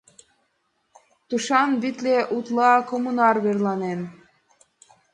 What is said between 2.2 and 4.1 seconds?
утла коммунар верланен.